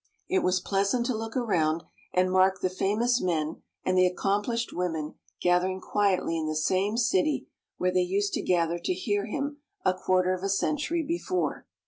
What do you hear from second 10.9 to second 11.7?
before.